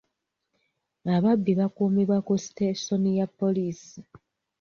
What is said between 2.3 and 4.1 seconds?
sitesoni ya poliisi.